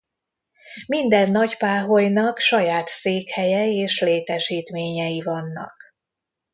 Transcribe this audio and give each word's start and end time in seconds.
Minden 0.87 1.31
nagypáholynak 1.31 2.37
saját 2.37 2.87
székhelye 2.87 3.67
és 3.71 4.01
létesítményei 4.01 5.21
vannak. 5.21 5.75